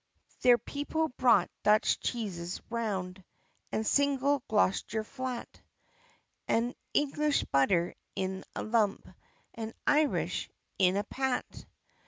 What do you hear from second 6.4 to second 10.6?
And English butter in a lump, And Irish